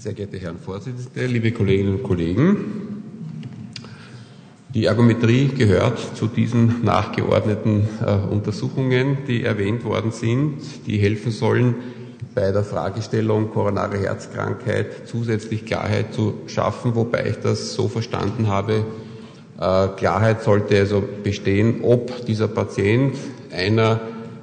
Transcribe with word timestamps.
Sehr 0.00 0.14
geehrte 0.14 0.38
Herren 0.38 0.56
Vorsitzende, 0.56 1.26
liebe 1.26 1.52
Kolleginnen 1.52 1.96
und 1.96 2.02
Kollegen, 2.04 3.02
die 4.72 4.86
Ergometrie 4.86 5.48
gehört 5.48 5.98
zu 6.16 6.26
diesen 6.26 6.82
nachgeordneten 6.82 7.86
äh, 8.02 8.14
Untersuchungen, 8.32 9.18
die 9.28 9.44
erwähnt 9.44 9.84
worden 9.84 10.10
sind, 10.10 10.56
die 10.86 10.96
helfen 10.96 11.32
sollen, 11.32 11.74
bei 12.34 12.50
der 12.50 12.64
Fragestellung 12.64 13.50
koronare 13.50 13.98
Herzkrankheit 13.98 15.06
zusätzlich 15.06 15.66
Klarheit 15.66 16.14
zu 16.14 16.32
schaffen, 16.46 16.94
wobei 16.94 17.26
ich 17.28 17.36
das 17.36 17.74
so 17.74 17.86
verstanden 17.88 18.48
habe, 18.48 18.86
äh, 19.60 19.88
Klarheit 19.98 20.42
sollte 20.42 20.78
also 20.78 21.04
bestehen, 21.22 21.80
ob 21.82 22.24
dieser 22.24 22.48
Patient 22.48 23.16
einer 23.52 24.00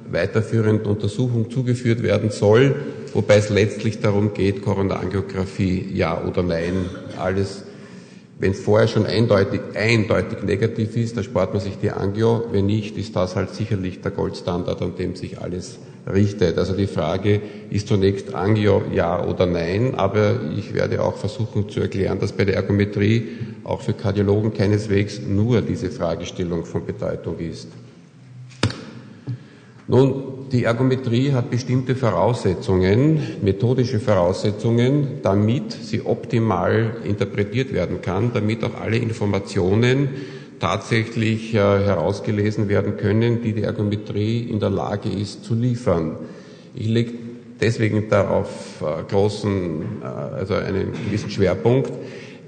weiterführenden 0.08 0.86
Untersuchung 0.86 1.50
zugeführt 1.50 2.04
werden 2.04 2.30
soll, 2.30 2.76
wobei 3.14 3.36
es 3.36 3.48
letztlich 3.50 4.00
darum 4.00 4.34
geht, 4.34 4.62
Koronarangiographie 4.62 5.90
ja 5.92 6.22
oder 6.24 6.42
nein. 6.42 6.86
Alles, 7.18 7.64
wenn 8.38 8.52
es 8.52 8.60
vorher 8.60 8.88
schon 8.88 9.06
eindeutig, 9.06 9.60
eindeutig 9.74 10.42
negativ 10.42 10.96
ist, 10.96 11.16
dann 11.16 11.24
spart 11.24 11.52
man 11.52 11.62
sich 11.62 11.78
die 11.78 11.90
Angio. 11.90 12.44
Wenn 12.52 12.66
nicht, 12.66 12.96
ist 12.96 13.16
das 13.16 13.36
halt 13.36 13.54
sicherlich 13.54 14.00
der 14.00 14.10
Goldstandard, 14.10 14.80
an 14.82 14.96
dem 14.96 15.16
sich 15.16 15.40
alles 15.40 15.78
richtet. 16.12 16.58
Also 16.58 16.74
die 16.74 16.86
Frage 16.86 17.40
ist 17.70 17.88
zunächst 17.88 18.34
Angio 18.34 18.82
ja 18.92 19.24
oder 19.24 19.46
nein, 19.46 19.94
aber 19.96 20.40
ich 20.56 20.74
werde 20.74 21.02
auch 21.02 21.16
versuchen 21.16 21.68
zu 21.68 21.80
erklären, 21.80 22.18
dass 22.18 22.32
bei 22.32 22.44
der 22.44 22.56
Ergometrie 22.56 23.28
auch 23.64 23.82
für 23.82 23.92
Kardiologen 23.92 24.54
keineswegs 24.54 25.20
nur 25.26 25.60
diese 25.60 25.90
Fragestellung 25.90 26.64
von 26.64 26.86
Bedeutung 26.86 27.38
ist. 27.38 27.68
Nun, 29.86 30.37
die 30.52 30.64
Ergometrie 30.64 31.32
hat 31.32 31.50
bestimmte 31.50 31.94
Voraussetzungen, 31.94 33.20
methodische 33.42 34.00
Voraussetzungen, 34.00 35.20
damit 35.22 35.72
sie 35.72 36.02
optimal 36.04 36.96
interpretiert 37.04 37.72
werden 37.72 38.00
kann, 38.02 38.32
damit 38.32 38.64
auch 38.64 38.80
alle 38.80 38.96
Informationen 38.96 40.08
tatsächlich 40.60 41.54
äh, 41.54 41.58
herausgelesen 41.58 42.68
werden 42.68 42.96
können, 42.96 43.42
die 43.42 43.52
die 43.52 43.62
Ergometrie 43.62 44.40
in 44.42 44.60
der 44.60 44.70
Lage 44.70 45.08
ist 45.08 45.44
zu 45.44 45.54
liefern. 45.54 46.16
Ich 46.74 46.88
lege 46.88 47.12
deswegen 47.60 48.08
darauf 48.08 48.82
äh, 48.82 49.02
großen, 49.10 49.82
äh, 50.02 50.04
also 50.04 50.54
einen 50.54 50.92
gewissen 51.06 51.30
Schwerpunkt, 51.30 51.92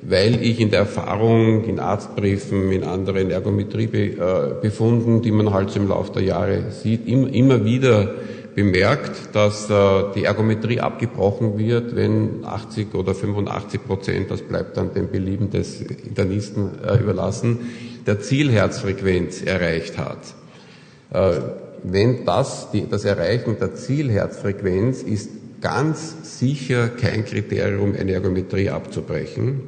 weil 0.03 0.43
ich 0.43 0.61
in 0.61 0.71
der 0.71 0.81
Erfahrung, 0.81 1.65
in 1.65 1.79
Arztbriefen, 1.79 2.73
in 2.73 2.85
anderen 2.85 3.31
Ergometriebefunden, 3.31 5.19
äh, 5.19 5.21
die 5.21 5.31
man 5.31 5.53
halt 5.53 5.71
so 5.71 5.79
im 5.81 5.89
Laufe 5.89 6.13
der 6.13 6.23
Jahre 6.23 6.71
sieht, 6.71 7.07
immer 7.07 7.65
wieder 7.65 8.15
bemerkt, 8.55 9.35
dass 9.35 9.69
äh, 9.69 10.05
die 10.15 10.25
Ergometrie 10.25 10.81
abgebrochen 10.81 11.59
wird, 11.59 11.95
wenn 11.97 12.45
80 12.45 12.95
oder 12.95 13.15
85 13.15 13.85
Prozent, 13.85 14.31
das 14.31 14.43
bleibt 14.43 14.77
dann 14.77 14.95
dem 14.95 15.11
Belieben 15.11 15.51
des 15.51 15.83
Internisten 15.83 16.83
äh, 16.83 16.97
überlassen, 16.99 17.59
der 18.07 18.21
Zielherzfrequenz 18.21 19.43
erreicht 19.43 19.99
hat. 19.99 20.19
Wenn 21.83 22.25
das, 22.25 22.69
das 22.89 23.05
Erreichen 23.05 23.59
der 23.61 23.75
Zielherzfrequenz 23.75 25.03
ist 25.03 25.29
ganz 25.61 26.39
sicher 26.39 26.89
kein 26.89 27.27
Kriterium, 27.27 27.95
eine 27.99 28.13
Ergometrie 28.13 28.71
abzubrechen 28.71 29.61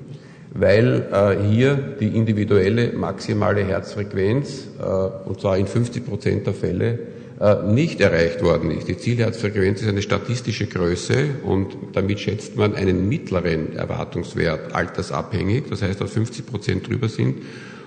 weil 0.54 1.06
äh, 1.12 1.48
hier 1.48 1.76
die 2.00 2.08
individuelle 2.08 2.92
maximale 2.92 3.64
Herzfrequenz, 3.64 4.68
äh, 4.78 5.28
und 5.28 5.40
zwar 5.40 5.56
in 5.56 5.66
50 5.66 6.06
Prozent 6.06 6.46
der 6.46 6.54
Fälle, 6.54 6.98
äh, 7.40 7.62
nicht 7.66 8.00
erreicht 8.00 8.42
worden 8.42 8.70
ist. 8.70 8.88
Die 8.88 8.96
Zielherzfrequenz 8.96 9.82
ist 9.82 9.88
eine 9.88 10.02
statistische 10.02 10.66
Größe 10.66 11.26
und 11.44 11.76
damit 11.92 12.20
schätzt 12.20 12.56
man 12.56 12.74
einen 12.74 13.08
mittleren 13.08 13.74
Erwartungswert 13.74 14.74
altersabhängig, 14.74 15.64
das 15.70 15.82
heißt, 15.82 16.00
dass 16.00 16.12
50 16.12 16.46
Prozent 16.46 16.88
drüber 16.88 17.08
sind 17.08 17.38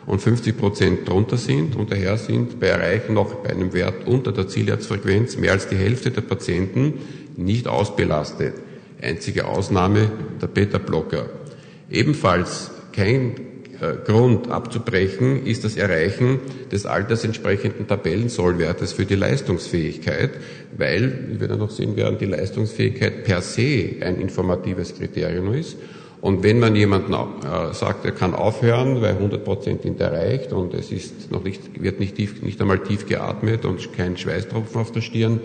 und 0.08 0.20
50 0.20 0.58
Prozent 0.58 1.08
drunter 1.08 1.38
sind 1.38 1.76
und 1.76 1.92
daher 1.92 2.18
sind 2.18 2.60
bei 2.60 2.68
Erreichen 2.68 3.14
noch 3.14 3.34
bei 3.36 3.52
einem 3.52 3.74
Wert 3.74 4.08
unter 4.08 4.32
der 4.32 4.48
Zielherzfrequenz 4.48 5.38
mehr 5.38 5.52
als 5.52 5.68
die 5.68 5.78
Hälfte 5.78 6.12
der 6.12 6.22
Patienten 6.22 6.94
nicht 7.38 7.68
ausbelastet. 7.68 8.56
Einzige 9.02 9.46
Ausnahme 9.46 10.12
der 10.42 10.48
Beta-Blocker. 10.48 11.30
Ebenfalls 11.90 12.72
kein 12.92 13.36
äh, 13.82 13.96
Grund 14.06 14.50
abzubrechen 14.50 15.46
ist 15.46 15.64
das 15.64 15.76
Erreichen 15.76 16.40
des 16.72 16.86
altersentsprechenden 16.86 17.88
Tabellensollwertes 17.88 18.94
für 18.94 19.06
die 19.06 19.16
Leistungsfähigkeit, 19.16 20.32
weil, 20.78 21.28
wie 21.30 21.40
wir 21.40 21.48
dann 21.48 21.60
noch 21.60 21.72
sehen 21.72 21.96
werden, 21.96 22.18
die 22.18 22.26
Leistungsfähigkeit 22.26 23.24
per 23.24 23.42
se 23.42 23.96
ein 24.02 24.20
informatives 24.20 24.96
Kriterium 24.96 25.54
ist. 25.54 25.78
Und 26.22 26.42
wenn 26.42 26.60
man 26.60 26.76
jemanden 26.76 27.14
äh, 27.14 27.74
sagt, 27.74 28.06
er 28.06 28.12
kann 28.12 28.34
aufhören, 28.34 29.02
weil 29.02 29.12
100 29.12 29.44
Prozent 29.44 29.84
sind 29.84 30.00
erreicht 30.00 30.54
und 30.54 30.74
es 30.74 30.92
ist 30.92 31.32
noch 31.32 31.44
nicht, 31.44 31.82
wird 31.82 32.00
nicht, 32.00 32.16
tief, 32.16 32.42
nicht 32.42 32.60
einmal 32.62 32.80
tief 32.80 33.06
geatmet 33.06 33.66
und 33.66 33.94
kein 33.94 34.18
Schweißtropfen 34.18 34.82
auf 34.82 34.92
der 34.92 35.02
Stirn, 35.02 35.40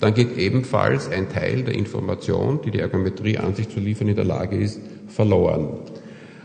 dann 0.00 0.14
geht 0.14 0.36
ebenfalls 0.36 1.08
ein 1.10 1.28
Teil 1.28 1.62
der 1.62 1.74
Information, 1.74 2.60
die 2.64 2.70
die 2.70 2.80
Ergometrie 2.80 3.38
an 3.38 3.54
sich 3.54 3.68
zu 3.68 3.80
liefern 3.80 4.08
in 4.08 4.16
der 4.16 4.24
Lage 4.24 4.56
ist, 4.56 4.80
verloren. 5.08 5.68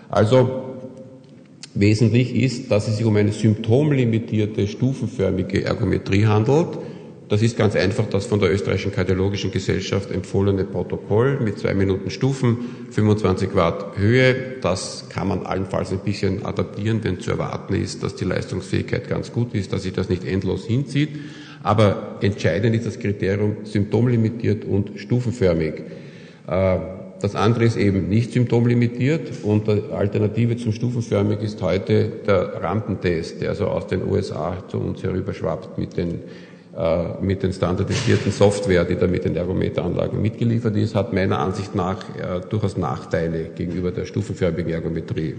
Also 0.10 0.78
wesentlich 1.74 2.36
ist, 2.36 2.72
dass 2.72 2.88
es 2.88 2.98
sich 2.98 3.06
um 3.06 3.16
eine 3.16 3.32
symptomlimitierte, 3.32 4.68
stufenförmige 4.68 5.64
Ergometrie 5.64 6.26
handelt. 6.26 6.80
Das 7.30 7.44
ist 7.44 7.58
ganz 7.58 7.76
einfach 7.76 8.08
das 8.08 8.26
von 8.26 8.40
der 8.40 8.52
österreichischen 8.52 8.92
Kardiologischen 8.92 9.52
Gesellschaft 9.52 10.10
empfohlene 10.10 10.64
Protokoll 10.64 11.40
mit 11.40 11.60
zwei 11.60 11.76
Minuten 11.76 12.10
Stufen, 12.10 12.58
25 12.90 13.54
Watt 13.54 13.98
Höhe. 14.00 14.56
Das 14.62 15.06
kann 15.10 15.28
man 15.28 15.46
allenfalls 15.46 15.92
ein 15.92 16.00
bisschen 16.00 16.44
adaptieren, 16.44 17.04
wenn 17.04 17.20
zu 17.20 17.30
erwarten 17.30 17.76
ist, 17.76 18.02
dass 18.02 18.16
die 18.16 18.26
Leistungsfähigkeit 18.26 19.08
ganz 19.08 19.32
gut 19.32 19.54
ist, 19.54 19.72
dass 19.74 19.84
sich 19.84 19.94
das 19.94 20.10
nicht 20.10 20.26
endlos 20.26 20.66
hinzieht. 20.66 21.10
Aber 21.64 22.18
entscheidend 22.22 22.76
ist 22.76 22.86
das 22.86 23.00
Kriterium 23.00 23.58
symptomlimitiert 23.64 24.66
und 24.66 25.00
stufenförmig. 25.00 25.84
Äh, 26.48 26.78
das 27.22 27.36
andere 27.36 27.66
ist 27.66 27.76
eben 27.76 28.08
nicht 28.08 28.32
symptomlimitiert 28.32 29.44
und 29.44 29.68
die 29.68 29.82
Alternative 29.92 30.56
zum 30.56 30.72
Stufenförmig 30.72 31.42
ist 31.42 31.62
heute 31.62 32.12
der 32.26 32.64
Rampentest, 32.64 33.42
der 33.42 33.50
also 33.50 33.68
aus 33.68 33.88
den 33.88 34.08
USA 34.08 34.64
zu 34.70 34.78
uns 34.78 35.04
herüberschwappt 35.04 35.78
mit 35.78 35.98
den, 35.98 36.22
äh, 36.78 37.22
mit 37.22 37.44
den 37.44 37.52
standardisierten 37.52 38.32
Software, 38.32 38.86
die 38.86 38.96
da 38.96 39.08
mit 39.08 39.26
den 39.26 39.36
Ergometeranlagen 39.36 40.22
mitgeliefert 40.22 40.78
ist, 40.78 40.96
hat 40.96 41.12
meiner 41.12 41.40
Ansicht 41.40 41.76
nach 41.76 41.98
äh, 42.16 42.40
durchaus 42.50 42.78
Nachteile 42.78 43.50
gegenüber 43.54 43.92
der 43.92 44.06
stufenförmigen 44.06 44.72
Ergometrie. 44.72 45.36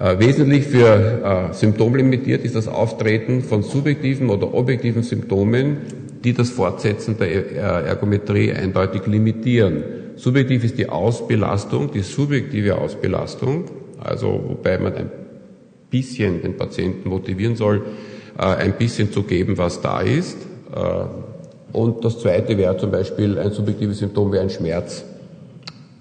Äh, 0.00 0.18
wesentlich 0.18 0.64
für 0.64 1.50
äh, 1.50 1.52
symptomlimitiert 1.52 2.42
ist 2.42 2.56
das 2.56 2.68
Auftreten 2.68 3.42
von 3.42 3.62
subjektiven 3.62 4.30
oder 4.30 4.54
objektiven 4.54 5.02
Symptomen, 5.02 5.76
die 6.24 6.32
das 6.32 6.48
Fortsetzen 6.48 7.18
der 7.18 7.28
äh, 7.28 7.86
Ergometrie 7.86 8.50
eindeutig 8.50 9.06
limitieren. 9.06 9.84
Subjektiv 10.16 10.64
ist 10.64 10.78
die 10.78 10.88
Ausbelastung, 10.88 11.92
die 11.92 12.00
subjektive 12.00 12.78
Ausbelastung, 12.78 13.64
also 14.02 14.42
wobei 14.48 14.78
man 14.78 14.94
ein 14.94 15.10
bisschen 15.90 16.40
den 16.40 16.56
Patienten 16.56 17.10
motivieren 17.10 17.56
soll, 17.56 17.82
ein 18.36 18.74
bisschen 18.74 19.12
zu 19.12 19.22
geben, 19.22 19.56
was 19.56 19.80
da 19.80 20.02
ist. 20.02 20.36
Und 21.72 22.04
das 22.04 22.20
zweite 22.20 22.56
wäre 22.58 22.76
zum 22.76 22.90
Beispiel 22.90 23.38
ein 23.38 23.50
subjektives 23.50 23.98
Symptom 23.98 24.30
wie 24.32 24.38
ein 24.38 24.50
Schmerz. 24.50 25.04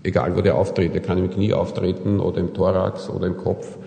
Egal 0.04 0.36
wo 0.36 0.42
der 0.42 0.56
auftritt, 0.56 0.94
der 0.94 1.02
kann 1.02 1.18
im 1.18 1.30
Knie 1.30 1.54
auftreten 1.54 2.20
oder 2.20 2.40
im 2.40 2.54
Thorax 2.54 3.10
oder 3.10 3.26
im 3.28 3.38
Kopf. 3.38 3.78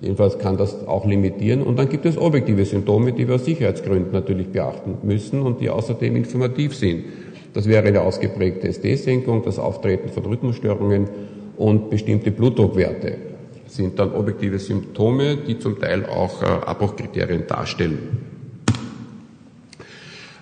Jedenfalls 0.00 0.38
kann 0.38 0.56
das 0.56 0.86
auch 0.86 1.06
limitieren. 1.06 1.62
Und 1.62 1.78
dann 1.78 1.88
gibt 1.88 2.06
es 2.06 2.16
objektive 2.16 2.64
Symptome, 2.64 3.12
die 3.12 3.26
wir 3.26 3.34
aus 3.34 3.44
Sicherheitsgründen 3.44 4.12
natürlich 4.12 4.48
beachten 4.48 4.98
müssen 5.02 5.42
und 5.42 5.60
die 5.60 5.70
außerdem 5.70 6.14
informativ 6.14 6.74
sind. 6.74 7.04
Das 7.52 7.66
wäre 7.66 7.86
eine 7.86 8.02
ausgeprägte 8.02 8.68
SD-Senkung, 8.68 9.42
das 9.44 9.58
Auftreten 9.58 10.08
von 10.10 10.24
Rhythmusstörungen 10.24 11.08
und 11.56 11.90
bestimmte 11.90 12.30
Blutdruckwerte 12.30 13.16
sind 13.68 13.98
dann 13.98 14.12
objektive 14.12 14.58
Symptome, 14.58 15.36
die 15.36 15.58
zum 15.58 15.78
Teil 15.78 16.06
auch 16.06 16.42
äh, 16.42 16.46
Abbruchkriterien 16.46 17.46
darstellen. 17.46 17.98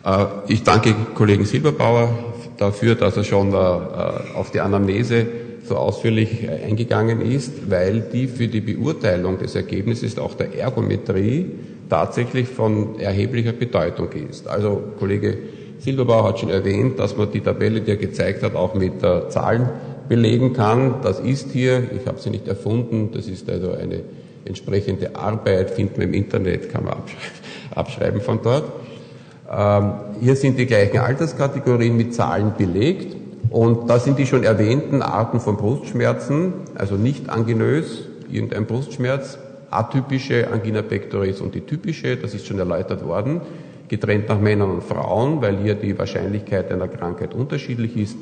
Äh, 0.05 0.27
ich 0.49 0.63
danke 0.63 0.95
Kollegen 1.15 1.45
Silberbauer 1.45 2.11
dafür, 2.57 2.95
dass 2.95 3.17
er 3.17 3.25
schon 3.25 3.53
äh, 3.53 3.57
auf 3.57 4.51
die 4.53 4.61
Anamnese 4.61 5.27
so 5.69 5.77
ausführlich 5.77 6.49
eingegangen 6.49 7.21
ist, 7.21 7.71
weil 7.71 8.01
die 8.01 8.29
für 8.29 8.49
die 8.49 8.61
Beurteilung 8.61 9.39
des 9.39 9.55
Ergebnisses 9.55 10.19
auch 10.19 10.35
der 10.35 10.55
Ergometrie 10.59 11.47
tatsächlich 11.89 12.49
von 12.49 12.99
erheblicher 12.99 13.53
Bedeutung 13.53 14.09
ist. 14.13 14.49
Also 14.49 14.83
Kollege 14.99 15.39
Silberbauer 15.79 16.29
hat 16.29 16.39
schon 16.41 16.51
erwähnt, 16.51 16.99
dass 16.99 17.17
man 17.17 17.31
die 17.31 17.41
Tabelle, 17.41 17.81
die 17.81 17.91
er 17.91 17.97
gezeigt 17.97 18.43
hat, 18.43 18.55
auch 18.55 18.75
mit 18.75 19.03
äh, 19.03 19.29
Zahlen 19.29 19.69
belegen 20.09 20.53
kann. 20.53 20.97
Das 21.03 21.21
ist 21.21 21.51
hier, 21.53 21.83
ich 21.95 22.07
habe 22.07 22.19
sie 22.19 22.31
nicht 22.31 22.49
erfunden, 22.49 23.11
das 23.13 23.29
ist 23.29 23.49
also 23.51 23.73
eine 23.73 24.01
entsprechende 24.45 25.15
Arbeit, 25.17 25.71
findet 25.71 25.99
man 25.99 26.09
im 26.09 26.15
Internet, 26.15 26.71
kann 26.71 26.85
man 26.85 26.97
abschreiben 27.75 28.21
von 28.21 28.41
dort. 28.43 28.65
Ähm, 29.51 29.93
hier 30.21 30.35
sind 30.37 30.59
die 30.59 30.67
gleichen 30.67 30.99
Alterskategorien 30.99 31.97
mit 31.97 32.15
Zahlen 32.15 32.55
belegt 32.57 33.17
Und 33.51 33.89
da 33.89 33.99
sind 33.99 34.19
die 34.19 34.27
schon 34.27 34.43
erwähnten 34.43 35.03
Arten 35.03 35.41
von 35.41 35.57
Brustschmerzen, 35.57 36.53
also 36.75 36.97
nicht 36.97 37.29
angenös, 37.31 38.09
irgendein 38.31 38.67
Brustschmerz, 38.67 39.39
atypische 39.71 40.49
Angina 40.51 40.83
pectoris 40.83 41.41
und 41.41 41.55
die 41.55 41.61
typische, 41.61 42.17
das 42.17 42.35
ist 42.35 42.47
schon 42.47 42.59
erläutert 42.59 43.07
worden, 43.07 43.41
getrennt 43.89 44.29
nach 44.29 44.41
Männern 44.41 44.71
und 44.71 44.85
Frauen, 44.85 45.41
weil 45.43 45.59
hier 45.59 45.75
die 45.75 45.99
Wahrscheinlichkeit 45.99 46.73
einer 46.73 46.89
Krankheit 46.89 47.35
unterschiedlich 47.35 47.97
ist. 47.97 48.17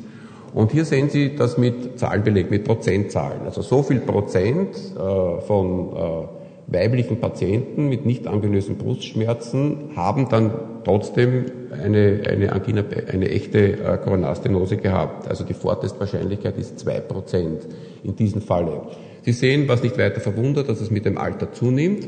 Und 0.53 0.71
hier 0.71 0.85
sehen 0.85 1.11
Sie 1.11 1.35
das 1.35 1.59
mit 1.59 1.99
Zahlenbeleg, 1.99 2.50
mit 2.50 2.65
Prozentzahlen. 2.65 3.41
Also 3.44 3.62
so 3.62 3.82
viel 3.82 4.00
Prozent 4.00 4.76
äh, 4.76 5.41
von 5.41 5.88
äh, 5.97 6.44
weiblichen 6.66 7.20
Patienten 7.20 7.88
mit 7.88 8.06
nicht 8.06 8.26
angenösen 8.26 8.76
Brustschmerzen 8.76 9.90
haben 9.96 10.28
dann 10.28 10.52
trotzdem 10.84 11.46
eine, 11.72 12.22
eine 12.28 12.52
Angina, 12.52 12.84
eine 13.12 13.31
echte 13.31 13.78
äh, 13.78 13.99
Koronarstenose 13.99 14.76
gehabt. 14.76 15.28
Also 15.28 15.44
die 15.44 15.55
Fortestwahrscheinlichkeit 15.55 16.56
ist 16.58 16.78
zwei 16.78 17.00
Prozent 17.00 17.66
in 18.02 18.16
diesem 18.16 18.40
Falle. 18.40 18.82
Sie 19.22 19.32
sehen, 19.32 19.69
was 19.69 19.82
nicht 19.82 19.99
weiter 19.99 20.20
verwundert, 20.20 20.69
dass 20.69 20.81
es 20.81 20.90
mit 20.90 21.05
dem 21.05 21.19
Alter 21.19 21.52
zunimmt 21.52 22.06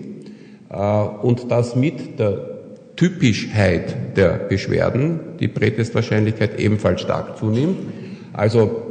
äh, 0.70 1.02
und 1.22 1.50
dass 1.50 1.76
mit 1.76 2.18
der 2.18 2.56
Typischheit 2.96 4.16
der 4.16 4.30
Beschwerden 4.30 5.20
die 5.38 5.48
Prätestwahrscheinlichkeit 5.48 6.58
ebenfalls 6.58 7.02
stark 7.02 7.36
zunimmt. 7.36 7.76
Also 8.32 8.85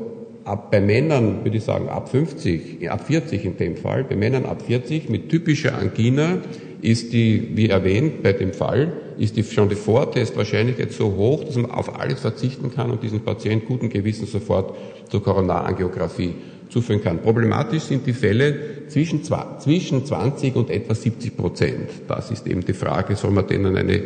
ab 0.45 0.71
bei 0.71 0.79
Männern 0.79 1.43
würde 1.43 1.57
ich 1.57 1.63
sagen 1.63 1.89
ab 1.89 2.09
50, 2.09 2.89
ab 2.89 3.05
40 3.05 3.43
in 3.43 3.57
dem 3.57 3.75
Fall, 3.75 4.03
bei 4.03 4.15
Männern 4.15 4.45
ab 4.45 4.61
40 4.61 5.09
mit 5.09 5.29
typischer 5.29 5.77
Angina 5.77 6.37
ist 6.81 7.13
die, 7.13 7.51
wie 7.55 7.69
erwähnt 7.69 8.21
bei 8.21 8.33
dem 8.33 8.53
Fall, 8.53 8.93
ist 9.17 9.35
die, 9.37 9.43
schon 9.43 9.69
die 9.69 9.75
Vortestwahrscheinlichkeit 9.75 10.91
so 10.91 11.15
hoch, 11.15 11.43
dass 11.43 11.55
man 11.55 11.71
auf 11.71 11.99
alles 11.99 12.19
verzichten 12.19 12.71
kann 12.73 12.91
und 12.91 13.01
diesen 13.01 13.21
Patient 13.21 13.65
guten 13.65 13.89
Gewissens 13.89 14.31
sofort 14.31 14.75
zur 15.09 15.23
Koronarangiographie 15.23 16.35
zuführen 16.69 17.01
kann. 17.01 17.21
Problematisch 17.21 17.83
sind 17.83 18.05
die 18.05 18.13
Fälle 18.13 18.87
zwischen, 18.87 19.23
zwischen 19.23 20.05
20 20.05 20.55
und 20.55 20.69
etwa 20.69 20.93
70 20.93 21.35
Prozent. 21.35 21.89
Das 22.07 22.29
ist 22.29 22.45
eben 22.45 22.63
die 22.63 22.73
Frage, 22.73 23.15
soll 23.15 23.31
man 23.31 23.47
denen 23.47 23.75
eine, 23.75 24.03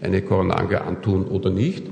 eine 0.00 0.22
Koronarangio 0.22 0.78
antun 0.78 1.26
oder 1.26 1.50
nicht. 1.50 1.84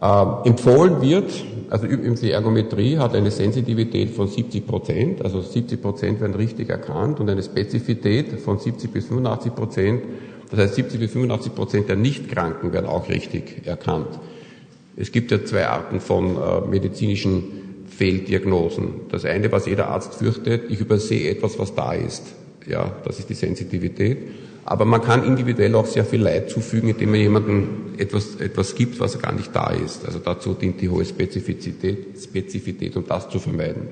Äh, 0.00 0.48
empfohlen 0.48 1.00
wird, 1.00 1.32
also 1.70 1.86
die 1.86 2.30
Ergometrie 2.30 2.98
hat 2.98 3.14
eine 3.14 3.30
Sensitivität 3.30 4.10
von 4.10 4.28
70 4.28 4.66
Prozent, 4.66 5.24
also 5.24 5.40
70 5.40 5.80
Prozent 5.80 6.20
werden 6.20 6.34
richtig 6.34 6.68
erkannt 6.68 7.18
und 7.18 7.30
eine 7.30 7.42
Spezifität 7.42 8.40
von 8.40 8.58
70 8.58 8.90
bis 8.90 9.06
85 9.06 9.54
Prozent. 9.54 10.02
Das 10.50 10.60
heißt, 10.60 10.74
70 10.74 11.00
bis 11.00 11.12
85 11.12 11.54
Prozent 11.54 11.88
der 11.88 11.96
Nichtkranken 11.96 12.72
werden 12.74 12.86
auch 12.86 13.08
richtig 13.08 13.66
erkannt. 13.66 14.20
Es 14.96 15.12
gibt 15.12 15.30
ja 15.30 15.42
zwei 15.44 15.66
Arten 15.66 16.00
von 16.00 16.36
äh, 16.36 16.60
medizinischen 16.68 17.86
Fehldiagnosen. 17.88 18.88
Das 19.10 19.24
eine, 19.24 19.50
was 19.50 19.64
jeder 19.64 19.88
Arzt 19.88 20.14
fürchtet, 20.14 20.70
ich 20.70 20.80
übersehe 20.80 21.30
etwas, 21.30 21.58
was 21.58 21.74
da 21.74 21.94
ist. 21.94 22.34
Ja, 22.66 22.92
das 23.04 23.18
ist 23.18 23.30
die 23.30 23.34
Sensitivität. 23.34 24.18
Aber 24.68 24.84
man 24.84 25.00
kann 25.00 25.24
individuell 25.24 25.76
auch 25.76 25.86
sehr 25.86 26.04
viel 26.04 26.20
Leid 26.20 26.50
zufügen, 26.50 26.88
indem 26.88 27.12
man 27.12 27.20
jemandem 27.20 27.68
etwas, 27.98 28.34
etwas 28.40 28.74
gibt, 28.74 28.98
was 28.98 29.16
gar 29.22 29.32
nicht 29.32 29.54
da 29.54 29.70
ist. 29.70 30.04
Also 30.04 30.18
dazu 30.18 30.54
dient 30.54 30.80
die 30.80 30.88
hohe 30.88 31.04
Spezifität, 31.04 32.20
Spezifität, 32.20 32.96
um 32.96 33.06
das 33.06 33.28
zu 33.28 33.38
vermeiden. 33.38 33.82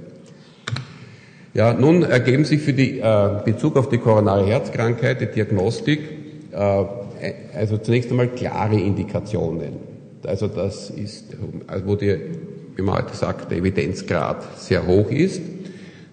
Ja, 1.55 1.73
nun 1.73 2.03
ergeben 2.03 2.45
sich 2.45 2.61
für 2.61 2.73
die 2.73 2.99
äh, 2.99 3.29
Bezug 3.45 3.77
auf 3.77 3.89
die 3.89 3.99
koronare 3.99 4.45
Herzkrankheit, 4.45 5.21
die 5.21 5.27
Diagnostik, 5.27 6.01
äh, 6.51 6.85
also 7.55 7.79
zunächst 7.79 8.11
einmal 8.11 8.29
klare 8.29 8.75
Indikationen. 8.75 9.77
Also 10.27 10.49
das 10.49 10.91
ist, 10.91 11.37
wo 11.87 11.95
die, 11.95 12.19
wie 12.75 12.83
man 12.83 12.97
heute 12.97 13.15
sagt, 13.15 13.53
der 13.53 13.59
Evidenzgrad 13.59 14.59
sehr 14.59 14.85
hoch 14.89 15.09
ist. 15.11 15.41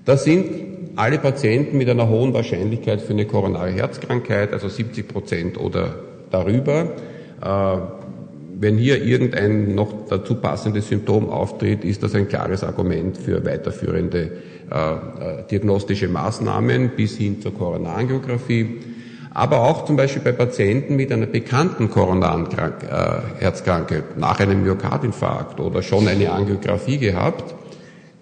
Das 0.06 0.24
sind 0.24 0.71
alle 0.96 1.18
Patienten 1.18 1.78
mit 1.78 1.90
einer 1.90 2.10
hohen 2.10 2.34
Wahrscheinlichkeit 2.34 3.02
für 3.02 3.14
eine 3.14 3.26
koronare 3.26 3.72
Herzkrankheit, 3.72 4.54
also 4.54 4.68
70 4.68 5.08
Prozent 5.08 5.58
oder 5.58 5.96
darüber. 6.30 6.94
Äh, 7.42 7.78
wenn 8.60 8.78
hier 8.78 9.04
irgendein 9.04 9.74
noch 9.74 10.08
dazu 10.08 10.36
passendes 10.36 10.90
Symptom 10.90 11.30
auftritt, 11.30 11.84
ist 11.84 12.04
das 12.04 12.14
ein 12.14 12.28
klares 12.28 12.64
Argument 12.64 13.18
für 13.18 13.44
weiterführende 13.44 14.32
äh, 14.72 14.76
äh, 14.76 15.44
diagnostische 15.50 16.08
Maßnahmen 16.08 16.92
bis 16.96 17.18
hin 17.18 17.42
zur 17.42 17.56
Koronarangiographie. 17.56 18.82
Aber 19.34 19.62
auch 19.62 19.86
zum 19.86 19.96
Beispiel 19.96 20.22
bei 20.22 20.34
Patienten 20.34 20.96
mit 20.98 21.12
einer 21.12 21.26
bekannten 21.26 21.90
koronaren 21.90 22.50
Herzkrankheit 23.40 24.18
nach 24.18 24.42
einem 24.42 24.62
Myokardinfarkt 24.62 25.62
oder 25.62 25.82
schon 25.82 26.06
eine 26.10 26.34
Angiografie 26.34 26.98
gehabt, 26.98 27.56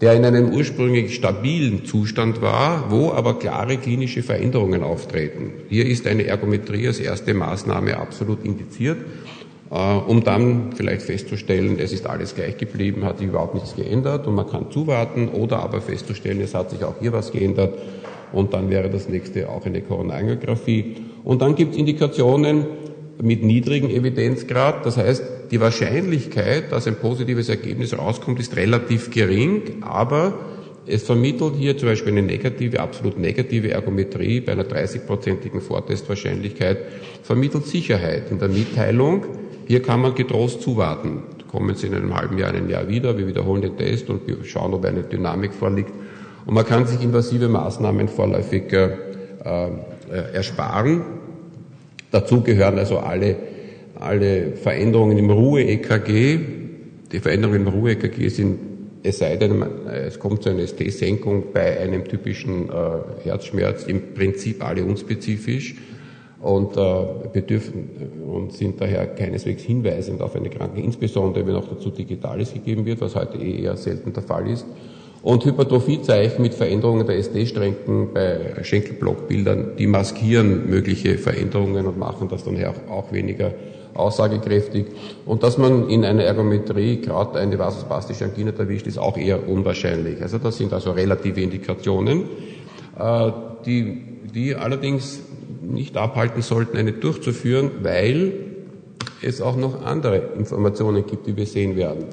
der 0.01 0.13
in 0.13 0.23
einem 0.23 0.53
ursprünglich 0.53 1.15
stabilen 1.15 1.85
Zustand 1.85 2.41
war, 2.41 2.89
wo 2.89 3.11
aber 3.11 3.37
klare 3.37 3.77
klinische 3.77 4.23
Veränderungen 4.23 4.81
auftreten. 4.81 5.51
Hier 5.67 5.85
ist 5.85 6.07
eine 6.07 6.25
Ergometrie 6.25 6.87
als 6.87 6.99
erste 6.99 7.33
Maßnahme 7.33 7.97
absolut 7.97 8.45
indiziert, 8.45 8.97
äh, 9.71 9.75
um 9.75 10.23
dann 10.23 10.71
vielleicht 10.73 11.01
festzustellen, 11.01 11.77
es 11.79 11.91
ist 11.91 12.07
alles 12.07 12.33
gleich 12.33 12.57
geblieben, 12.57 13.03
hat 13.03 13.19
sich 13.19 13.27
überhaupt 13.27 13.55
nichts 13.55 13.75
geändert 13.75 14.25
und 14.25 14.35
man 14.35 14.49
kann 14.49 14.71
zuwarten 14.71 15.27
oder 15.27 15.59
aber 15.59 15.81
festzustellen, 15.81 16.39
es 16.39 16.53
hat 16.53 16.69
sich 16.69 16.83
auch 16.83 16.95
hier 17.01 17.11
was 17.11 17.31
geändert 17.31 17.77
und 18.31 18.53
dann 18.53 18.69
wäre 18.69 18.89
das 18.89 19.09
nächste 19.09 19.49
auch 19.49 19.65
eine 19.65 19.81
Koronarangiographie. 19.81 20.95
Und 21.23 21.41
dann 21.41 21.55
gibt 21.55 21.73
es 21.73 21.77
Indikationen 21.77 22.65
mit 23.21 23.43
niedrigem 23.43 23.89
Evidenzgrad, 23.89 24.85
das 24.85 24.97
heißt, 24.97 25.23
die 25.51 25.59
Wahrscheinlichkeit, 25.59 26.71
dass 26.71 26.87
ein 26.87 26.95
positives 26.95 27.49
Ergebnis 27.49 27.97
rauskommt, 27.97 28.39
ist 28.39 28.55
relativ 28.55 29.11
gering, 29.11 29.81
aber 29.81 30.39
es 30.85 31.03
vermittelt 31.03 31.55
hier 31.57 31.77
zum 31.77 31.89
Beispiel 31.89 32.13
eine 32.13 32.21
negative, 32.21 32.79
absolut 32.79 33.19
negative 33.19 33.71
Ergometrie 33.71 34.41
bei 34.41 34.53
einer 34.53 34.63
30-prozentigen 34.63 35.59
Vortestwahrscheinlichkeit, 35.59 36.79
vermittelt 37.23 37.67
Sicherheit 37.67 38.31
in 38.31 38.39
der 38.39 38.49
Mitteilung. 38.49 39.25
Hier 39.67 39.81
kann 39.81 40.01
man 40.01 40.15
getrost 40.15 40.61
zuwarten. 40.61 41.23
Kommen 41.51 41.75
Sie 41.75 41.87
in 41.87 41.95
einem 41.95 42.15
halben 42.15 42.37
Jahr, 42.37 42.49
einem 42.49 42.69
Jahr 42.69 42.87
wieder, 42.87 43.17
wir 43.17 43.27
wiederholen 43.27 43.61
den 43.61 43.77
Test 43.77 44.09
und 44.09 44.21
schauen, 44.45 44.73
ob 44.73 44.85
eine 44.85 45.03
Dynamik 45.03 45.53
vorliegt. 45.53 45.91
Und 46.45 46.53
man 46.53 46.65
kann 46.65 46.87
sich 46.87 47.03
invasive 47.03 47.49
Maßnahmen 47.49 48.07
vorläufig 48.07 48.71
äh, 48.71 48.89
äh, 49.45 50.33
ersparen. 50.33 51.18
Dazu 52.11 52.41
gehören 52.41 52.77
also 52.79 52.97
alle 52.97 53.35
alle 53.99 54.53
Veränderungen 54.53 55.17
im 55.17 55.29
Ruhe-EKG. 55.29 56.39
Die 57.11 57.19
Veränderungen 57.19 57.61
im 57.61 57.67
Ruhe-EKG 57.67 58.29
sind, 58.29 58.59
es 59.03 59.19
sei 59.19 59.35
denn, 59.35 59.63
es 59.87 60.19
kommt 60.19 60.43
zu 60.43 60.49
einer 60.49 60.65
ST-Senkung 60.65 61.45
bei 61.53 61.79
einem 61.79 62.05
typischen 62.05 62.69
äh, 62.69 62.73
Herzschmerz, 63.23 63.83
im 63.83 64.13
Prinzip 64.13 64.65
alle 64.65 64.83
unspezifisch 64.83 65.75
und 66.41 66.77
äh, 66.77 67.05
bedürfen 67.33 67.89
und 68.25 68.53
sind 68.53 68.79
daher 68.79 69.07
keineswegs 69.07 69.63
hinweisend 69.63 70.21
auf 70.21 70.35
eine 70.35 70.49
Krankheit, 70.49 70.83
insbesondere 70.83 71.45
wenn 71.45 71.55
auch 71.55 71.67
dazu 71.67 71.89
Digitales 71.89 72.53
gegeben 72.53 72.85
wird, 72.85 73.01
was 73.01 73.15
heute 73.15 73.37
eh 73.37 73.63
eher 73.63 73.75
selten 73.75 74.13
der 74.13 74.23
Fall 74.23 74.49
ist. 74.49 74.65
Und 75.21 75.43
Hypertrophiezeichen 75.43 76.41
mit 76.41 76.53
Veränderungen 76.53 77.05
der 77.05 77.17
SD-Stränken 77.17 78.13
bei 78.13 78.63
Schenkelblockbildern, 78.63 79.75
die 79.77 79.87
maskieren 79.87 80.69
mögliche 80.69 81.17
Veränderungen 81.17 81.87
und 81.87 81.97
machen 81.97 82.29
das 82.29 82.45
dann 82.45 82.57
auch 82.89 83.11
weniger 83.11 83.53
aussagekräftig. 83.95 84.85
Und 85.25 85.43
dass 85.43 85.57
man 85.57 85.89
in 85.89 86.05
einer 86.05 86.23
Ergometrie 86.23 87.01
gerade 87.01 87.39
eine 87.39 87.59
vasospastische 87.59 88.25
Angina 88.25 88.51
erwischt, 88.51 88.87
ist 88.87 88.97
auch 88.97 89.17
eher 89.17 89.47
unwahrscheinlich. 89.47 90.21
Also 90.21 90.37
das 90.37 90.57
sind 90.57 90.71
also 90.71 90.91
relative 90.91 91.41
Indikationen, 91.41 92.23
äh, 92.97 93.31
die, 93.65 94.01
die 94.33 94.55
allerdings 94.55 95.19
nicht 95.61 95.97
abhalten 95.97 96.41
sollten, 96.41 96.77
eine 96.77 96.93
durchzuführen, 96.93 97.71
weil 97.83 98.33
es 99.21 99.41
auch 99.41 99.57
noch 99.57 99.83
andere 99.83 100.29
Informationen 100.37 101.05
gibt, 101.05 101.27
die 101.27 101.35
wir 101.35 101.45
sehen 101.45 101.75
werden. 101.75 102.05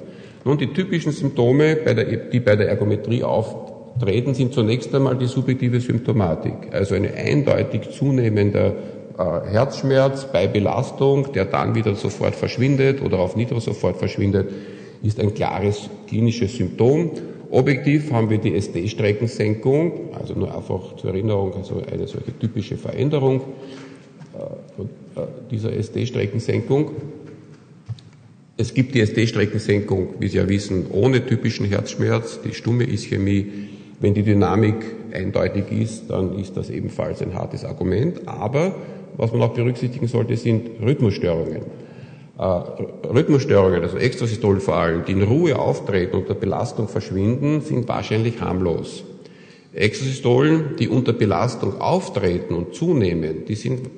Nun, 0.47 0.59
die 0.59 0.69
typischen 0.69 1.11
Symptome, 1.11 1.75
bei 1.75 1.93
der, 1.93 2.05
die 2.05 2.39
bei 2.39 2.55
der 2.55 2.69
Ergometrie 2.69 3.25
auftreten, 3.25 4.33
sind 4.33 4.55
zunächst 4.55 4.95
einmal 4.95 5.17
die 5.17 5.27
subjektive 5.27 5.81
Symptomatik, 5.81 6.55
also 6.71 6.95
eine 6.95 7.13
eindeutig 7.15 7.91
zunehmende 7.91 8.77
äh, 9.19 9.51
Herzschmerz 9.51 10.31
bei 10.33 10.47
Belastung, 10.47 11.33
der 11.33 11.47
dann 11.47 11.75
wieder 11.75 11.97
sofort 11.97 12.37
verschwindet 12.37 13.03
oder 13.03 13.19
auf 13.19 13.35
Nitro 13.35 13.59
sofort 13.59 13.97
verschwindet, 13.97 14.49
ist 15.03 15.19
ein 15.19 15.35
klares 15.35 15.91
klinisches 16.07 16.57
Symptom. 16.57 17.11
Objektiv 17.51 18.13
haben 18.13 18.31
wir 18.31 18.39
die 18.39 18.55
SD-Streckensenkung, 18.55 20.11
also 20.17 20.35
nur 20.35 20.55
einfach 20.55 20.95
zur 20.95 21.11
Erinnerung, 21.11 21.55
also 21.55 21.83
eine 21.93 22.07
solche 22.07 22.39
typische 22.39 22.77
Veränderung 22.77 23.41
äh, 24.33 25.23
dieser 25.51 25.73
SD-Streckensenkung. 25.73 26.93
Es 28.59 28.73
gibt 28.73 28.95
die 28.95 29.01
SD-Streckensenkung, 29.01 30.15
wie 30.19 30.29
Sie 30.29 30.39
ja 30.39 30.49
wissen, 30.49 30.87
ohne 30.91 31.27
typischen 31.27 31.67
Herzschmerz, 31.67 32.41
die 32.43 32.55
stumme 32.55 32.85
Ischämie. 32.85 33.47
Wenn 34.01 34.15
die 34.15 34.23
Dynamik 34.23 34.77
eindeutig 35.13 35.65
ist, 35.71 36.09
dann 36.09 36.39
ist 36.39 36.57
das 36.57 36.71
ebenfalls 36.71 37.21
ein 37.21 37.35
hartes 37.35 37.67
Argument. 37.67 38.27
Aber 38.27 38.75
was 39.19 39.31
man 39.33 39.43
auch 39.43 39.53
berücksichtigen 39.53 40.07
sollte, 40.07 40.37
sind 40.37 40.81
Rhythmusstörungen. 40.81 41.63
äh, 42.39 42.43
Rhythmusstörungen, 42.43 43.83
also 43.83 43.99
Extrasystolen 43.99 44.61
vor 44.61 44.77
allem, 44.77 45.05
die 45.05 45.13
in 45.13 45.23
Ruhe 45.23 45.59
auftreten, 45.59 46.17
unter 46.17 46.35
Belastung 46.35 46.89
verschwinden, 46.89 47.61
sind 47.61 47.89
wahrscheinlich 47.89 48.41
harmlos. 48.41 49.05
Extrasystolen, 49.75 50.77
die 50.79 50.89
unter 50.89 51.13
Belastung 51.13 51.81
auftreten 51.81 52.55
und 52.55 52.75
zunehmen, 52.75 53.45
die 53.47 53.55
sind 53.55 53.91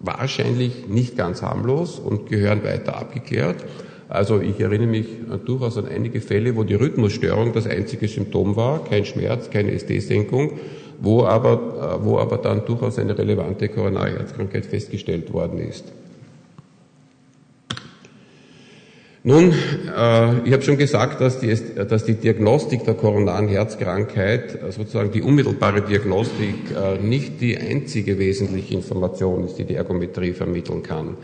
wahrscheinlich 0.00 0.88
nicht 0.88 1.16
ganz 1.16 1.42
harmlos 1.42 1.98
und 1.98 2.30
gehören 2.30 2.64
weiter 2.64 2.96
abgeklärt. 2.96 3.64
Also 4.08 4.40
ich 4.40 4.60
erinnere 4.60 4.86
mich 4.86 5.06
durchaus 5.44 5.76
an 5.78 5.86
einige 5.86 6.20
Fälle, 6.20 6.54
wo 6.54 6.62
die 6.62 6.74
Rhythmusstörung 6.74 7.52
das 7.52 7.66
einzige 7.66 8.06
Symptom 8.06 8.54
war, 8.54 8.84
kein 8.84 9.04
Schmerz, 9.04 9.50
keine 9.50 9.76
ST-Senkung, 9.76 10.52
wo 11.00 11.24
aber, 11.24 11.98
äh, 12.00 12.04
wo 12.04 12.18
aber 12.18 12.38
dann 12.38 12.64
durchaus 12.64 12.98
eine 12.98 13.18
relevante 13.18 13.68
Koronarherzkrankheit 13.68 14.66
festgestellt 14.66 15.32
worden 15.32 15.58
ist. 15.58 15.84
Nun, 19.24 19.50
äh, 19.50 20.38
ich 20.44 20.52
habe 20.52 20.62
schon 20.62 20.78
gesagt, 20.78 21.20
dass 21.20 21.40
die, 21.40 21.52
dass 21.74 22.04
die 22.04 22.14
Diagnostik 22.14 22.84
der 22.84 22.94
koronaren 22.94 23.48
Herzkrankheit, 23.48 24.54
äh, 24.54 24.70
sozusagen 24.70 25.10
die 25.10 25.22
unmittelbare 25.22 25.82
Diagnostik, 25.82 26.54
nicht 27.02 27.40
die 27.40 27.58
einzige 27.58 28.20
wesentliche 28.20 28.74
Information 28.74 29.44
ist, 29.44 29.58
die 29.58 29.64
die 29.64 29.74
Ergometrie 29.74 30.32
vermitteln 30.32 30.84
kann. 30.84 31.16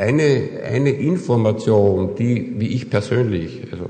Eine, 0.00 0.62
eine 0.64 0.92
Information, 0.92 2.14
die, 2.14 2.54
wie 2.56 2.68
ich 2.68 2.88
persönlich, 2.88 3.60
also 3.70 3.84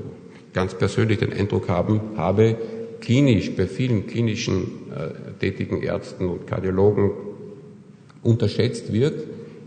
ganz 0.51 0.73
persönlich 0.73 1.19
den 1.19 1.31
Eindruck 1.31 1.69
haben, 1.69 2.01
habe, 2.17 2.57
klinisch 2.99 3.55
bei 3.55 3.65
vielen 3.65 4.07
klinischen 4.07 4.91
äh, 4.93 5.39
tätigen 5.39 5.81
Ärzten 5.81 6.27
und 6.27 6.47
Kardiologen 6.47 7.11
unterschätzt 8.23 8.91
wird, 8.91 9.23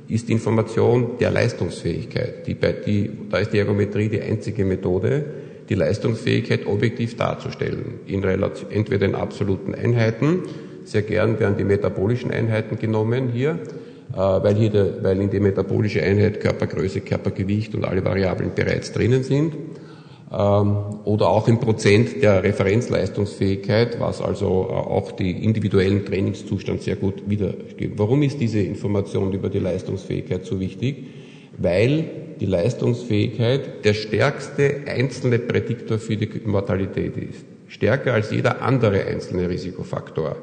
ist 0.07 0.29
Information 0.29 1.13
der 1.19 1.31
Leistungsfähigkeit. 1.31 2.47
Die, 2.47 2.57
die, 2.87 3.11
da 3.31 3.39
ist 3.39 3.55
die 3.55 3.59
Ergometrie 3.59 4.11
die 4.11 4.21
einzige 4.21 4.67
Methode, 4.67 5.25
die 5.71 5.75
Leistungsfähigkeit 5.75 6.67
objektiv 6.67 7.17
darzustellen. 7.17 8.01
In 8.07 8.23
Relation, 8.23 8.71
entweder 8.71 9.07
in 9.07 9.15
absoluten 9.15 9.75
Einheiten, 9.75 10.43
sehr 10.85 11.01
gern 11.01 11.41
werden 11.41 11.57
die 11.57 11.65
metabolischen 11.65 12.31
Einheiten 12.31 12.79
genommen 12.79 13.31
hier, 13.33 13.61
weil, 14.17 14.55
hier 14.55 14.71
der, 14.71 15.03
weil 15.03 15.21
in 15.21 15.31
die 15.31 15.41
metabolische 15.41 16.03
Einheit 16.03 16.41
Körpergröße, 16.41 17.01
Körpergewicht 17.01 17.75
und 17.75 17.85
alle 17.85 18.05
Variablen 18.05 18.53
bereits 18.55 18.93
drinnen 18.93 19.23
sind 19.23 19.55
ähm, 20.33 20.77
oder 21.05 21.29
auch 21.29 21.49
im 21.49 21.61
Prozent 21.61 22.23
der 22.23 22.43
Referenzleistungsfähigkeit, 22.43 24.01
was 24.01 24.21
also 24.21 24.69
äh, 24.69 24.73
auch 24.73 25.13
die 25.13 25.45
individuellen 25.45 26.05
Trainingszustand 26.05 26.83
sehr 26.83 26.97
gut 26.97 27.29
widerspiegelt. 27.29 27.99
Warum 27.99 28.23
ist 28.23 28.41
diese 28.41 28.61
Information 28.61 29.33
über 29.33 29.49
die 29.49 29.61
Leistungsfähigkeit 29.61 30.45
so 30.45 30.59
wichtig? 30.61 31.07
Weil 31.57 32.05
die 32.41 32.47
Leistungsfähigkeit 32.47 33.85
der 33.85 33.95
stärkste 33.95 34.83
einzelne 34.87 35.39
Prädiktor 35.39 35.99
für 35.99 36.17
die 36.17 36.29
Mortalität 36.45 37.17
ist. 37.17 37.45
Stärker 37.69 38.15
als 38.15 38.31
jeder 38.33 38.61
andere 38.63 39.05
einzelne 39.05 39.49
Risikofaktor. 39.49 40.37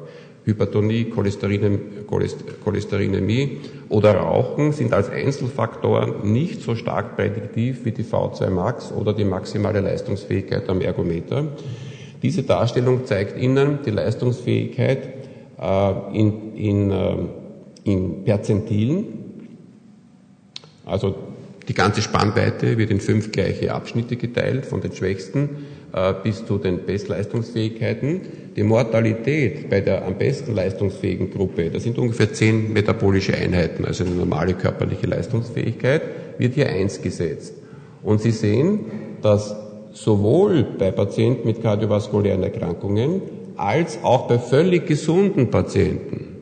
Hypertonie, 0.44 1.04
Cholesterinämie 1.04 3.58
oder 3.88 4.14
Rauchen 4.14 4.72
sind 4.72 4.92
als 4.92 5.08
Einzelfaktoren 5.08 6.32
nicht 6.32 6.62
so 6.62 6.74
stark 6.74 7.14
prädiktiv 7.16 7.84
wie 7.84 7.92
die 7.92 8.02
V2 8.02 8.50
Max 8.50 8.90
oder 8.92 9.12
die 9.12 9.24
maximale 9.24 9.80
Leistungsfähigkeit 9.80 10.68
am 10.68 10.80
Ergometer. 10.80 11.46
Diese 12.22 12.42
Darstellung 12.42 13.06
zeigt 13.06 13.40
Ihnen 13.40 13.78
die 13.84 13.90
Leistungsfähigkeit 13.90 15.08
äh, 15.60 15.92
in, 16.12 16.56
in, 16.56 16.90
äh, 16.90 17.16
in 17.84 18.24
Perzentilen, 18.24 19.04
also 20.84 21.14
die 21.68 21.74
ganze 21.74 22.02
Spannweite 22.02 22.76
wird 22.76 22.90
in 22.90 23.00
fünf 23.00 23.30
gleiche 23.30 23.72
Abschnitte 23.72 24.16
geteilt, 24.16 24.66
von 24.66 24.80
den 24.80 24.92
schwächsten 24.92 25.66
bis 26.22 26.44
zu 26.46 26.58
den 26.58 26.84
Bestleistungsfähigkeiten. 26.86 28.20
Die 28.56 28.62
Mortalität 28.62 29.68
bei 29.68 29.80
der 29.80 30.04
am 30.06 30.16
besten 30.16 30.54
leistungsfähigen 30.54 31.30
Gruppe, 31.30 31.70
das 31.70 31.82
sind 31.82 31.98
ungefähr 31.98 32.32
zehn 32.32 32.72
metabolische 32.72 33.34
Einheiten, 33.34 33.84
also 33.84 34.04
eine 34.04 34.14
normale 34.14 34.54
körperliche 34.54 35.06
Leistungsfähigkeit, 35.06 36.02
wird 36.38 36.54
hier 36.54 36.68
eins 36.68 37.02
gesetzt. 37.02 37.54
Und 38.02 38.20
Sie 38.20 38.30
sehen, 38.30 38.80
dass 39.20 39.54
sowohl 39.92 40.66
bei 40.78 40.90
Patienten 40.90 41.46
mit 41.46 41.62
kardiovaskulären 41.62 42.42
Erkrankungen 42.42 43.22
als 43.56 44.02
auch 44.02 44.28
bei 44.28 44.38
völlig 44.38 44.86
gesunden 44.86 45.50
Patienten 45.50 46.32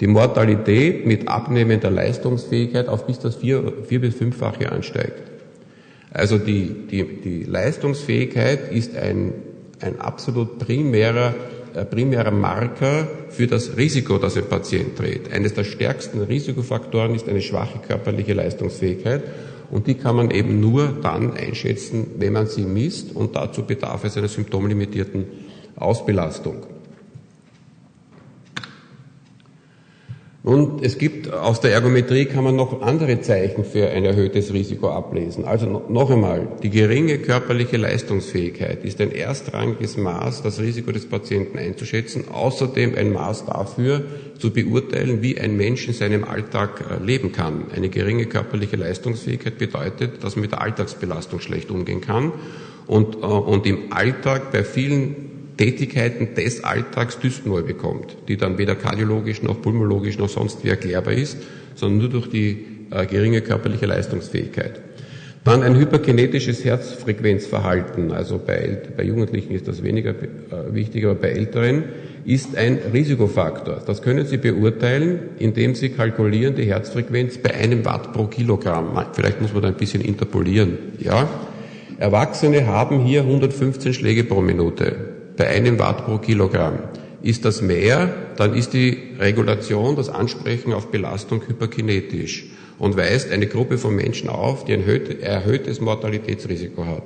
die 0.00 0.06
Mortalität 0.06 1.06
mit 1.06 1.26
abnehmender 1.26 1.90
Leistungsfähigkeit 1.90 2.88
auf 2.88 3.06
bis 3.06 3.18
das 3.18 3.36
vier, 3.36 3.72
vier 3.86 4.00
bis 4.00 4.14
fünffache 4.14 4.70
ansteigt. 4.70 5.35
Also 6.12 6.38
die, 6.38 6.86
die, 6.90 7.04
die 7.20 7.42
Leistungsfähigkeit 7.44 8.72
ist 8.72 8.96
ein, 8.96 9.32
ein 9.80 10.00
absolut 10.00 10.58
primärer, 10.58 11.34
äh, 11.74 11.84
primärer 11.84 12.30
Marker 12.30 13.08
für 13.30 13.46
das 13.46 13.76
Risiko, 13.76 14.18
das 14.18 14.36
ein 14.36 14.48
Patient 14.48 14.96
trägt. 14.96 15.32
Eines 15.32 15.54
der 15.54 15.64
stärksten 15.64 16.22
Risikofaktoren 16.22 17.14
ist 17.14 17.28
eine 17.28 17.42
schwache 17.42 17.78
körperliche 17.78 18.34
Leistungsfähigkeit 18.34 19.22
und 19.70 19.86
die 19.86 19.94
kann 19.94 20.16
man 20.16 20.30
eben 20.30 20.60
nur 20.60 20.96
dann 21.02 21.34
einschätzen, 21.34 22.06
wenn 22.18 22.32
man 22.32 22.46
sie 22.46 22.62
misst 22.62 23.14
und 23.14 23.34
dazu 23.36 23.62
bedarf 23.64 24.04
es 24.04 24.16
einer 24.16 24.28
symptomlimitierten 24.28 25.24
Ausbelastung. 25.76 26.75
Und 30.46 30.80
es 30.84 30.96
gibt 30.96 31.32
aus 31.32 31.60
der 31.60 31.72
Ergometrie 31.72 32.26
kann 32.26 32.44
man 32.44 32.54
noch 32.54 32.80
andere 32.80 33.20
Zeichen 33.20 33.64
für 33.64 33.88
ein 33.90 34.04
erhöhtes 34.04 34.52
Risiko 34.52 34.90
ablesen. 34.90 35.44
Also 35.44 35.82
noch 35.88 36.08
einmal, 36.08 36.46
die 36.62 36.70
geringe 36.70 37.18
körperliche 37.18 37.78
Leistungsfähigkeit 37.78 38.84
ist 38.84 39.00
ein 39.00 39.10
erstrangiges 39.10 39.96
Maß, 39.96 40.44
das 40.44 40.60
Risiko 40.60 40.92
des 40.92 41.06
Patienten 41.06 41.58
einzuschätzen, 41.58 42.26
außerdem 42.32 42.94
ein 42.94 43.12
Maß 43.12 43.46
dafür 43.46 44.04
zu 44.38 44.52
beurteilen, 44.52 45.20
wie 45.20 45.36
ein 45.36 45.56
Mensch 45.56 45.88
in 45.88 45.94
seinem 45.94 46.22
Alltag 46.22 46.84
äh, 46.92 47.04
leben 47.04 47.32
kann. 47.32 47.64
Eine 47.74 47.88
geringe 47.88 48.26
körperliche 48.26 48.76
Leistungsfähigkeit 48.76 49.58
bedeutet, 49.58 50.22
dass 50.22 50.36
man 50.36 50.42
mit 50.42 50.52
der 50.52 50.62
Alltagsbelastung 50.62 51.40
schlecht 51.40 51.72
umgehen 51.72 52.02
kann 52.02 52.30
und, 52.86 53.16
äh, 53.16 53.26
und 53.26 53.66
im 53.66 53.90
Alltag 53.92 54.52
bei 54.52 54.62
vielen 54.62 55.35
Tätigkeiten 55.56 56.34
des 56.34 56.64
Alltags 56.64 57.18
Dyspnoe 57.18 57.62
bekommt, 57.62 58.16
die 58.28 58.36
dann 58.36 58.58
weder 58.58 58.74
kardiologisch 58.74 59.42
noch 59.42 59.62
pulmologisch 59.62 60.18
noch 60.18 60.28
sonst 60.28 60.64
wie 60.64 60.68
erklärbar 60.68 61.14
ist, 61.14 61.38
sondern 61.74 61.98
nur 61.98 62.08
durch 62.10 62.28
die 62.28 62.64
äh, 62.90 63.06
geringe 63.06 63.40
körperliche 63.40 63.86
Leistungsfähigkeit. 63.86 64.80
Dann 65.44 65.62
ein 65.62 65.76
hyperkinetisches 65.76 66.64
Herzfrequenzverhalten, 66.64 68.10
also 68.10 68.40
bei, 68.44 68.78
bei 68.96 69.04
Jugendlichen 69.04 69.54
ist 69.54 69.68
das 69.68 69.82
weniger 69.82 70.10
äh, 70.10 70.74
wichtig, 70.74 71.04
aber 71.04 71.14
bei 71.14 71.28
Älteren 71.28 71.84
ist 72.24 72.56
ein 72.56 72.78
Risikofaktor. 72.92 73.80
Das 73.86 74.02
können 74.02 74.26
Sie 74.26 74.38
beurteilen, 74.38 75.20
indem 75.38 75.76
Sie 75.76 75.90
kalkulieren 75.90 76.56
die 76.56 76.64
Herzfrequenz 76.64 77.38
bei 77.38 77.54
einem 77.54 77.84
Watt 77.84 78.12
pro 78.12 78.26
Kilogramm. 78.26 79.00
Vielleicht 79.12 79.40
muss 79.40 79.52
man 79.52 79.62
da 79.62 79.68
ein 79.68 79.76
bisschen 79.76 80.02
interpolieren. 80.02 80.78
Ja? 80.98 81.28
Erwachsene 81.98 82.66
haben 82.66 83.04
hier 83.04 83.20
115 83.20 83.94
Schläge 83.94 84.24
pro 84.24 84.40
Minute 84.40 85.15
bei 85.36 85.48
einem 85.48 85.78
Watt 85.78 86.04
pro 86.04 86.18
Kilogramm. 86.18 86.78
Ist 87.22 87.44
das 87.44 87.62
mehr, 87.62 88.12
dann 88.36 88.54
ist 88.54 88.72
die 88.72 88.98
Regulation, 89.18 89.96
das 89.96 90.08
Ansprechen 90.08 90.72
auf 90.72 90.90
Belastung 90.90 91.42
hyperkinetisch 91.46 92.46
und 92.78 92.96
weist 92.96 93.32
eine 93.32 93.46
Gruppe 93.46 93.78
von 93.78 93.94
Menschen 93.94 94.28
auf, 94.28 94.64
die 94.64 94.74
ein 94.74 94.84
erhöhtes 95.20 95.80
Mortalitätsrisiko 95.80 96.84
hat. 96.86 97.04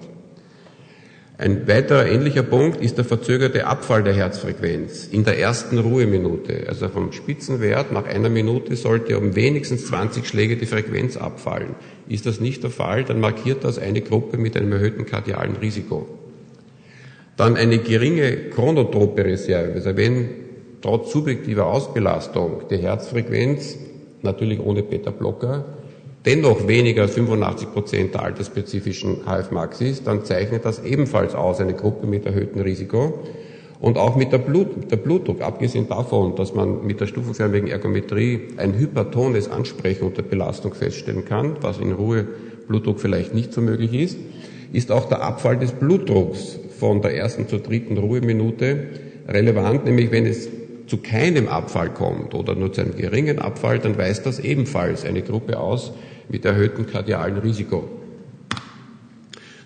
Ein 1.40 1.66
weiterer 1.66 2.06
ähnlicher 2.06 2.42
Punkt 2.42 2.82
ist 2.82 2.99
der 2.99 3.06
verzögerte 3.06 3.66
Abfall 3.66 4.02
der 4.02 4.12
Herzfrequenz 4.12 5.08
in 5.10 5.25
der 5.25 5.38
ersten 5.38 5.78
Ruheminute. 5.78 6.66
Also 6.68 6.90
vom 6.90 7.12
Spitzenwert 7.12 7.92
nach 7.92 8.04
einer 8.04 8.28
Minute 8.28 8.76
sollte 8.76 9.16
um 9.16 9.34
wenigstens 9.34 9.87
20 9.87 10.28
Schläge 10.28 10.58
die 10.58 10.66
Frequenz 10.66 11.16
abfallen. 11.16 11.76
Ist 12.08 12.26
das 12.26 12.40
nicht 12.40 12.62
der 12.62 12.68
Fall, 12.68 13.04
dann 13.04 13.20
markiert 13.20 13.64
das 13.64 13.78
eine 13.78 14.02
Gruppe 14.02 14.37
mit 14.37 14.54
einem 14.54 14.72
erhöhten 14.72 15.06
kardialen 15.06 15.56
Risiko. 15.56 16.06
Dann 17.40 17.56
eine 17.56 17.78
geringe 17.78 18.50
chronotrope 18.54 19.25
Reserve, 19.25 19.73
also 19.73 19.97
wenn 19.97 20.28
trotz 20.82 21.11
subjektiver 21.11 21.68
Ausbelastung 21.68 22.64
die 22.70 22.76
Herzfrequenz, 22.76 23.78
natürlich 24.20 24.61
ohne 24.61 24.82
Beta-Blocker, 24.82 25.64
dennoch 26.26 26.68
weniger 26.68 27.00
als 27.00 27.14
85 27.14 27.73
Prozent 27.73 28.12
der 28.12 28.25
altersspezifischen 28.25 29.25
HF-Max 29.25 29.80
ist, 29.80 30.06
dann 30.06 30.23
zeichnet 30.26 30.66
das 30.66 30.85
ebenfalls 30.85 31.35
aus 31.35 31.62
eine 31.62 31.73
Gruppe 31.73 32.06
mit 32.06 32.26
erhöhtem 32.26 32.61
Risiko. 32.61 33.20
Und 33.80 33.97
auch 33.97 34.16
mit 34.16 34.32
der, 34.32 34.38
Blut, 34.38 34.90
der 34.90 34.97
Blutdruck, 34.97 35.40
abgesehen 35.40 35.88
davon, 35.88 36.37
dass 36.37 36.54
man 36.54 36.87
mit 36.87 37.00
der 37.00 37.06
stufenförmigen 37.06 37.70
Ergometrie 37.70 38.49
ein 38.59 38.75
hypertones 38.78 39.50
Ansprechen 39.50 40.04
unter 40.04 40.20
Belastung 40.20 40.75
feststellen 40.75 41.25
kann, 41.25 41.56
was 41.62 41.78
in 41.78 41.92
Ruhe 41.92 42.26
Blutdruck 42.68 43.00
vielleicht 43.00 43.32
nicht 43.32 43.54
so 43.54 43.62
möglich 43.62 43.94
ist, 43.94 44.18
ist 44.75 44.92
auch 44.92 45.09
der 45.09 45.23
Abfall 45.23 45.56
des 45.56 45.73
Blutdrucks 45.73 46.60
von 46.80 47.02
der 47.02 47.14
ersten 47.14 47.46
zur 47.46 47.60
dritten 47.60 47.99
Ruheminute 47.99 48.88
relevant, 49.28 49.84
nämlich 49.84 50.10
wenn 50.10 50.26
es 50.26 50.49
zu 50.87 50.96
keinem 50.96 51.46
Abfall 51.46 51.90
kommt 51.90 52.34
oder 52.34 52.56
nur 52.56 52.72
zu 52.72 52.80
einem 52.80 52.96
geringen 52.96 53.38
Abfall, 53.38 53.78
dann 53.78 53.96
weist 53.96 54.26
das 54.26 54.40
ebenfalls 54.40 55.04
eine 55.04 55.22
Gruppe 55.22 55.60
aus 55.60 55.92
mit 56.28 56.44
erhöhtem 56.44 56.87
kardialen 56.87 57.38
Risiko. 57.38 57.88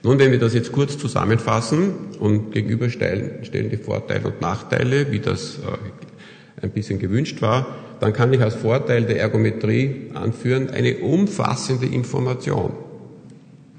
Nun, 0.03 0.19
wenn 0.19 0.33
wir 0.33 0.39
das 0.39 0.53
jetzt 0.53 0.73
kurz 0.73 0.99
zusammenfassen 0.99 1.95
und 2.19 2.53
gegenüberstellen 2.53 3.43
stellen 3.45 3.71
die 3.71 3.79
Vorteile 3.79 4.27
und 4.27 4.43
Nachteile, 4.43 5.11
wie 5.13 5.21
das 5.21 5.61
äh, 5.61 6.63
ein 6.63 6.73
bisschen 6.73 6.99
gewünscht 6.99 7.41
war, 7.41 7.67
dann 8.01 8.13
kann 8.13 8.31
ich 8.33 8.41
als 8.43 8.55
Vorteil 8.55 9.05
der 9.05 9.19
Ergometrie 9.19 10.11
anführen 10.13 10.69
eine 10.69 10.99
umfassende 10.99 11.87
Information. 11.87 12.73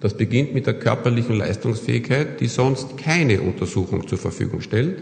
Das 0.05 0.13
beginnt 0.13 0.53
mit 0.53 0.67
der 0.67 0.75
körperlichen 0.75 1.35
Leistungsfähigkeit, 1.35 2.39
die 2.39 2.45
sonst 2.45 2.95
keine 2.95 3.41
Untersuchung 3.41 4.07
zur 4.07 4.19
Verfügung 4.19 4.61
stellt. 4.61 4.99
Äh, 4.99 5.01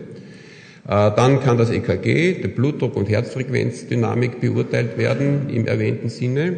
dann 0.88 1.42
kann 1.42 1.58
das 1.58 1.72
EKG, 1.72 2.42
der 2.42 2.48
Blutdruck 2.48 2.96
und 2.96 3.10
Herzfrequenzdynamik 3.10 4.40
beurteilt 4.40 4.98
werden 4.98 5.50
im 5.50 5.68
erwähnten 5.68 6.08
Sinne. 6.08 6.56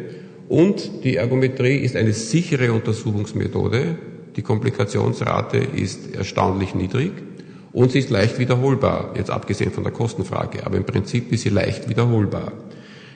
Und 0.48 1.02
die 1.02 1.16
Ergometrie 1.16 1.78
ist 1.78 1.96
eine 1.96 2.12
sichere 2.12 2.72
Untersuchungsmethode. 2.72 3.96
Die 4.36 4.42
Komplikationsrate 4.42 5.56
ist 5.56 6.14
erstaunlich 6.14 6.76
niedrig 6.76 7.10
und 7.72 7.90
sie 7.90 7.98
ist 7.98 8.10
leicht 8.10 8.38
wiederholbar, 8.38 9.12
jetzt 9.16 9.30
abgesehen 9.30 9.72
von 9.72 9.82
der 9.82 9.92
Kostenfrage. 9.92 10.64
Aber 10.64 10.76
im 10.76 10.84
Prinzip 10.84 11.32
ist 11.32 11.42
sie 11.42 11.48
leicht 11.48 11.88
wiederholbar. 11.88 12.52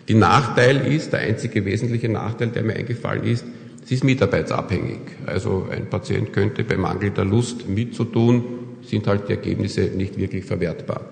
Die 0.09 0.15
Nachteil 0.15 0.93
ist, 0.93 1.13
der 1.13 1.21
einzige 1.21 1.65
wesentliche 1.65 2.09
Nachteil, 2.09 2.49
der 2.49 2.65
mir 2.65 2.75
eingefallen 2.75 3.23
ist, 3.23 3.45
sie 3.85 3.95
ist 3.95 4.05
mitarbeitsabhängig. 4.05 5.01
Also 5.27 5.67
ein 5.71 5.89
Patient 5.89 6.33
könnte 6.33 6.65
bei 6.65 6.77
mangelnder 6.77 7.25
Lust 7.25 7.69
mitzutun, 7.69 8.45
sind 8.83 9.07
halt 9.07 9.29
die 9.29 9.33
Ergebnisse 9.33 9.83
nicht 9.83 10.19
wirklich 10.19 10.45
verwertbar. 10.45 11.03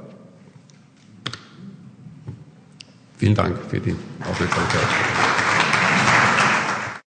Vielen 3.17 3.35
Dank 3.35 3.59
für 3.69 3.81
die 3.81 3.95
Aufmerksamkeit. 4.21 5.28